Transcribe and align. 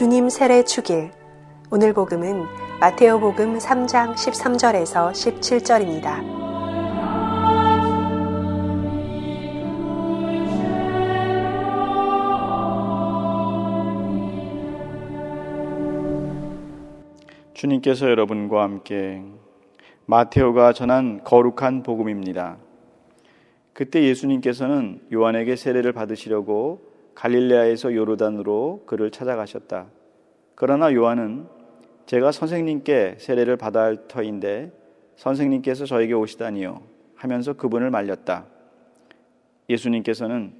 주님 0.00 0.30
세례 0.30 0.64
축일 0.64 1.10
오늘 1.70 1.92
복음은 1.92 2.46
마테오 2.80 3.20
복음 3.20 3.58
3장 3.58 4.14
13절에서 4.14 5.12
17절입니다. 5.12 6.24
주님께서 17.52 18.08
여러분과 18.08 18.62
함께 18.62 19.22
마테오가 20.06 20.72
전한 20.72 21.22
거룩한 21.24 21.82
복음입니다. 21.82 22.56
그때 23.74 24.02
예수님께서는 24.04 25.02
요한에게 25.12 25.56
세례를 25.56 25.92
받으시려고 25.92 26.89
갈릴레아에서 27.14 27.94
요르단으로 27.94 28.84
그를 28.86 29.10
찾아가셨다. 29.10 29.88
그러나 30.54 30.92
요한은 30.94 31.46
제가 32.06 32.32
선생님께 32.32 33.16
세례를 33.18 33.56
받아야 33.56 33.84
할 33.84 34.08
터인데 34.08 34.72
선생님께서 35.16 35.84
저에게 35.84 36.12
오시다니요 36.14 36.82
하면서 37.14 37.52
그분을 37.52 37.90
말렸다. 37.90 38.46
예수님께서는 39.68 40.52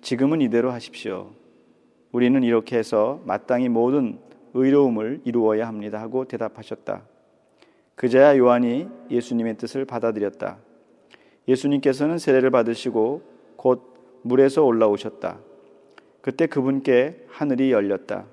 지금은 0.00 0.40
이대로 0.40 0.70
하십시오. 0.70 1.30
우리는 2.12 2.42
이렇게 2.42 2.76
해서 2.76 3.20
마땅히 3.24 3.68
모든 3.68 4.18
의로움을 4.54 5.22
이루어야 5.24 5.66
합니다 5.66 6.00
하고 6.00 6.26
대답하셨다. 6.26 7.02
그제야 7.94 8.36
요한이 8.36 8.88
예수님의 9.10 9.56
뜻을 9.56 9.84
받아들였다. 9.84 10.58
예수님께서는 11.48 12.18
세례를 12.18 12.50
받으시고 12.50 13.22
곧 13.56 14.20
물에서 14.22 14.64
올라오셨다. 14.64 15.38
그때 16.22 16.46
그분께 16.46 17.26
하늘이 17.28 17.72
열렸다. 17.72 18.24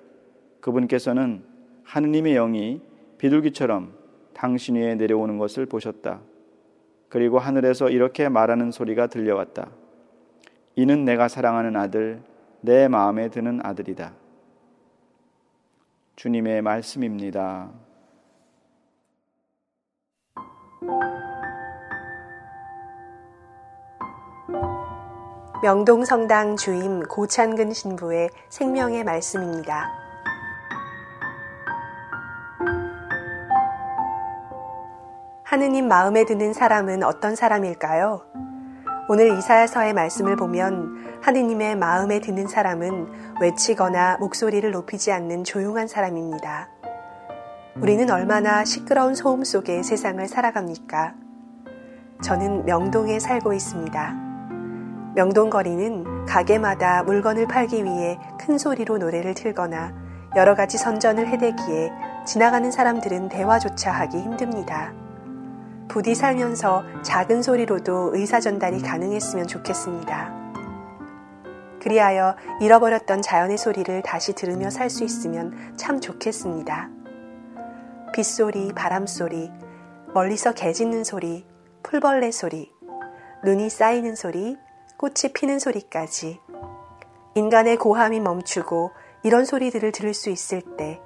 그분께서는 0.62 1.44
하느님의 1.84 2.36
영이 2.36 2.82
비둘기처럼 3.18 3.94
당신 4.34 4.76
위에 4.76 4.96
내려오는 4.96 5.40
것을 5.40 5.66
보셨다. 5.66 6.22
그리고 7.10 7.40
하늘에서 7.40 7.90
이렇게 7.90 8.30
말하는 8.30 8.72
소리가 8.72 9.08
들려왔다. 9.08 9.72
이는 10.76 11.04
내가 11.04 11.28
사랑하는 11.28 11.76
아들, 11.76 12.22
내 12.62 12.88
마음에 12.88 13.30
드는 13.30 13.60
아들이다. 13.64 14.14
주님의 16.16 16.62
말씀입니다. 16.62 17.72
명동성당 25.62 26.56
주임 26.56 27.04
고찬근 27.04 27.74
신부의 27.74 28.30
생명의 28.48 29.04
말씀입니다. 29.04 29.92
하느님 35.44 35.90
마음에 35.90 36.24
드는 36.24 36.54
사람은 36.54 37.04
어떤 37.04 37.36
사람일까요? 37.36 38.22
오늘 39.10 39.38
이사야서의 39.38 39.94
말씀을 39.94 40.38
보면 40.38 41.20
하느님의 41.22 41.76
마음에 41.76 42.22
드는 42.22 42.48
사람은 42.48 43.40
외치거나 43.42 44.18
목소리를 44.20 44.72
높이지 44.72 45.12
않는 45.12 45.44
조용한 45.44 45.90
사람입니다. 45.90 46.70
우리는 47.76 48.10
얼마나 48.10 48.64
시끄러운 48.64 49.14
소음 49.14 49.44
속에 49.44 49.84
세상을 49.84 50.26
살아갑니까? 50.26 51.16
저는 52.24 52.66
명동에 52.66 53.20
살고 53.20 53.52
있습니다. 53.52 54.29
명동거리는 55.16 56.26
가게마다 56.26 57.04
물건을 57.04 57.48
팔기 57.48 57.84
위해 57.84 58.20
큰 58.40 58.58
소리로 58.58 58.98
노래를 58.98 59.34
틀거나 59.34 59.94
여러 60.36 60.56
가지 60.56 60.78
선전을 60.78 61.28
해대기에 61.28 61.92
지나가는 62.26 62.70
사람들은 62.70 63.30
대화조차 63.30 63.92
하기 63.92 64.20
힘듭니다. 64.20 64.94
부디 65.88 66.14
살면서 66.14 66.84
작은 67.02 67.42
소리로도 67.42 68.12
의사 68.14 68.40
전달이 68.40 68.82
가능했으면 68.82 69.48
좋겠습니다. 69.48 70.38
그리하여 71.82 72.36
잃어버렸던 72.62 73.22
자연의 73.22 73.58
소리를 73.58 74.02
다시 74.04 74.34
들으며 74.34 74.70
살 74.70 74.90
수 74.90 75.04
있으면 75.04 75.74
참 75.78 76.00
좋겠습니다. 76.00 76.90
빗소리, 78.14 78.74
바람소리, 78.74 79.52
멀리서 80.14 80.52
개 80.54 80.74
짖는 80.74 81.04
소리, 81.04 81.48
풀벌레 81.84 82.32
소리, 82.32 82.72
눈이 83.44 83.70
쌓이는 83.70 84.16
소리, 84.16 84.58
꽃이 85.00 85.32
피는 85.34 85.60
소리까지 85.60 86.42
인간의 87.34 87.78
고함이 87.78 88.20
멈추고 88.20 88.92
이런 89.24 89.46
소리들을 89.46 89.94
들을 89.94 90.14
수 90.14 90.30
있을 90.30 90.62
때 90.76 91.00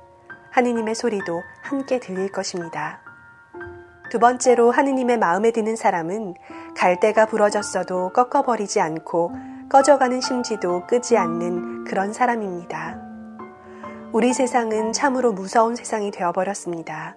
하느님의 0.49 0.95
소리도 0.95 1.43
함께 1.61 1.99
들릴 1.99 2.31
것입니다. 2.31 3.01
두 4.09 4.17
번째로 4.17 4.71
하느님의 4.71 5.19
마음에 5.19 5.51
드는 5.51 5.75
사람은 5.75 6.33
갈대가 6.75 7.27
부러졌어도 7.27 8.13
꺾어버리지 8.13 8.81
않고 8.81 9.31
꺼져가는 9.69 10.19
심지도 10.21 10.87
끄지 10.87 11.15
않는 11.15 11.83
그런 11.83 12.13
사람입니다. 12.13 12.99
우리 14.11 14.33
세상은 14.33 14.91
참으로 14.91 15.33
무서운 15.33 15.75
세상이 15.75 16.09
되어버렸습니다. 16.09 17.15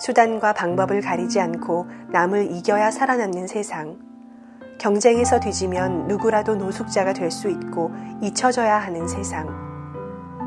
수단과 0.00 0.54
방법을 0.54 1.02
가리지 1.02 1.38
않고 1.38 1.86
남을 2.10 2.50
이겨야 2.50 2.90
살아남는 2.90 3.46
세상. 3.46 4.13
경쟁에서 4.78 5.40
뒤지면 5.40 6.08
누구라도 6.08 6.56
노숙자가 6.56 7.12
될 7.12 7.30
수 7.30 7.48
있고 7.48 7.90
잊혀져야 8.20 8.78
하는 8.78 9.08
세상. 9.08 9.48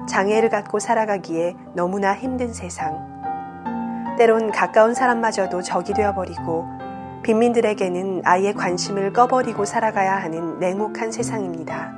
장애를 0.07 0.49
갖고 0.49 0.79
살아가기에 0.79 1.55
너무나 1.73 2.15
힘든 2.15 2.53
세상. 2.53 3.17
때론 4.17 4.51
가까운 4.51 4.93
사람마저도 4.93 5.61
적이 5.61 5.93
되어버리고 5.93 6.65
빈민들에게는 7.23 8.21
아예 8.23 8.53
관심을 8.53 9.11
꺼버리고 9.11 9.65
살아가야 9.65 10.15
하는 10.15 10.59
냉혹한 10.59 11.11
세상입니다. 11.11 11.91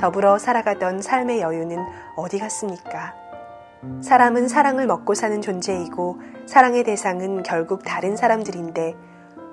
더불어 0.00 0.38
살아가던 0.38 1.02
삶의 1.02 1.40
여유는 1.40 1.78
어디 2.16 2.38
갔습니까? 2.38 3.14
사람은 4.00 4.48
사랑을 4.48 4.86
먹고 4.86 5.14
사는 5.14 5.40
존재이고 5.40 6.20
사랑의 6.46 6.84
대상은 6.84 7.42
결국 7.42 7.84
다른 7.84 8.16
사람들인데 8.16 8.94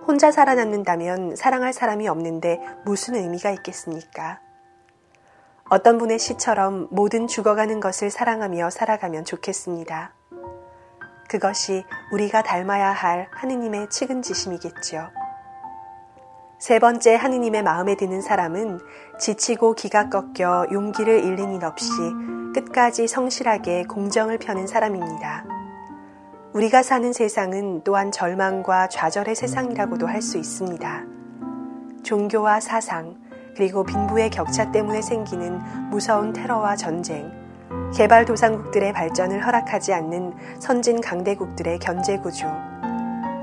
혼자 0.08 0.32
살아남는다면 0.32 1.36
사랑할 1.36 1.74
사람이 1.74 2.08
없는데 2.08 2.60
무슨 2.86 3.16
의미가 3.16 3.52
있겠습니까? 3.52 4.40
어떤 5.68 5.98
분의 5.98 6.20
시처럼 6.20 6.88
모든 6.92 7.28
죽어가는 7.28 7.80
것을 7.80 8.12
사랑하며 8.12 8.70
살아가면 8.70 9.26
좋겠습니다. 9.26 10.14
그것이 11.28 11.84
우리가 12.12 12.44
닮아야 12.44 12.92
할 12.92 13.28
하느님의 13.32 13.90
측은지심이겠지요. 13.90 15.10
세 16.60 16.80
번째 16.80 17.16
하느님의 17.16 17.64
마음에 17.64 17.96
드는 17.98 18.22
사람은 18.22 18.80
지치고 19.20 19.74
기가 19.74 20.10
꺾여 20.10 20.68
용기를 20.72 21.24
잃는 21.24 21.56
일 21.56 21.66
없이 21.66 21.92
끝까지 22.54 23.08
성실하게 23.08 23.86
공정을 23.86 24.38
펴는 24.38 24.68
사람입니다. 24.68 25.55
우리가 26.56 26.84
사는 26.84 27.12
세상은 27.12 27.82
또한 27.84 28.14
절망과 28.14 28.88
좌절의 28.88 29.36
세상이라고도 29.36 30.08
할 30.08 30.22
수 30.22 30.38
있습니다. 30.38 31.04
종교와 32.02 32.62
사상, 32.62 33.18
그리고 33.58 33.84
빈부의 33.84 34.30
격차 34.30 34.72
때문에 34.72 35.02
생기는 35.02 35.60
무서운 35.90 36.32
테러와 36.32 36.78
전쟁, 36.78 37.30
개발도상국들의 37.94 38.94
발전을 38.94 39.46
허락하지 39.46 39.92
않는 39.96 40.34
선진 40.62 41.02
강대국들의 41.02 41.80
견제구조, 41.80 42.48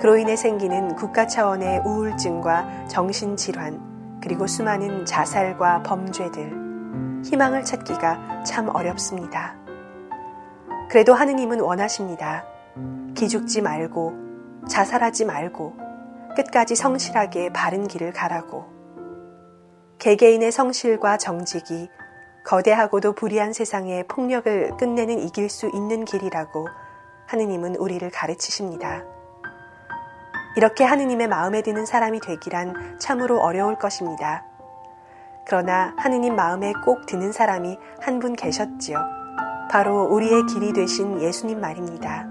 그로 0.00 0.16
인해 0.16 0.34
생기는 0.34 0.96
국가 0.96 1.26
차원의 1.26 1.82
우울증과 1.84 2.86
정신질환, 2.88 4.20
그리고 4.22 4.46
수많은 4.46 5.04
자살과 5.04 5.82
범죄들, 5.82 7.22
희망을 7.26 7.62
찾기가 7.62 8.44
참 8.44 8.70
어렵습니다. 8.70 9.54
그래도 10.88 11.12
하느님은 11.12 11.60
원하십니다. 11.60 12.46
기죽지 13.14 13.62
말고 13.62 14.12
자살하지 14.68 15.24
말고 15.24 15.76
끝까지 16.36 16.74
성실하게 16.76 17.52
바른 17.52 17.86
길을 17.86 18.12
가라고. 18.12 18.66
개개인의 19.98 20.50
성실과 20.50 21.16
정직이 21.16 21.88
거대하고도 22.44 23.12
불의한 23.14 23.52
세상의 23.52 24.04
폭력을 24.08 24.76
끝내는 24.76 25.20
이길 25.20 25.48
수 25.48 25.70
있는 25.72 26.04
길이라고 26.04 26.66
하느님은 27.26 27.76
우리를 27.76 28.10
가르치십니다. 28.10 29.04
이렇게 30.56 30.84
하느님의 30.84 31.28
마음에 31.28 31.62
드는 31.62 31.86
사람이 31.86 32.20
되기란 32.20 32.98
참으로 32.98 33.40
어려울 33.40 33.78
것입니다. 33.78 34.44
그러나 35.46 35.94
하느님 35.96 36.36
마음에 36.36 36.72
꼭 36.84 37.06
드는 37.06 37.32
사람이 37.32 37.78
한 38.00 38.18
분 38.20 38.34
계셨지요. 38.34 38.98
바로 39.70 40.04
우리의 40.04 40.46
길이 40.46 40.72
되신 40.72 41.20
예수님 41.22 41.60
말입니다. 41.60 42.26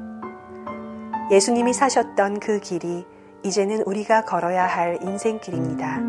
예수님이 1.32 1.72
사셨던 1.74 2.40
그 2.42 2.60
길이 2.60 3.06
이제는 3.44 3.84
우리가 3.86 4.26
걸어야 4.26 4.68
할 4.68 5.00
인생길입니다. 5.02 6.00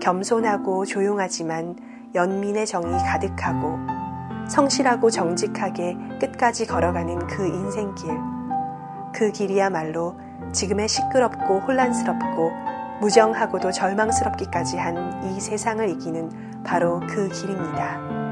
겸손하고 0.00 0.84
조용하지만 0.84 1.76
연민의 2.14 2.66
정이 2.66 2.90
가득하고 2.98 3.78
성실하고 4.48 5.10
정직하게 5.10 5.96
끝까지 6.20 6.66
걸어가는 6.66 7.28
그 7.28 7.46
인생길. 7.46 8.10
그 9.14 9.30
길이야말로 9.30 10.16
지금의 10.52 10.88
시끄럽고 10.88 11.60
혼란스럽고 11.60 12.50
무정하고도 13.00 13.70
절망스럽기까지 13.70 14.76
한 14.78 15.08
이 15.24 15.40
세상을 15.40 15.88
이기는 15.90 16.62
바로 16.64 17.00
그 17.08 17.28
길입니다. 17.28 18.27